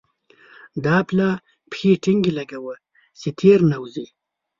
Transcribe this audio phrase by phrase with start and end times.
[0.85, 1.29] دا پلا
[1.69, 2.75] پښې ټينګې لګوه
[3.19, 4.05] چې تېر نه وزې.